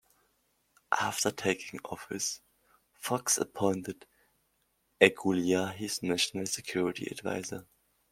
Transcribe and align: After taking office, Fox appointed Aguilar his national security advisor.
After 0.99 1.29
taking 1.29 1.79
office, 1.85 2.41
Fox 2.95 3.37
appointed 3.37 4.07
Aguilar 4.99 5.73
his 5.73 6.01
national 6.01 6.47
security 6.47 7.05
advisor. 7.11 7.67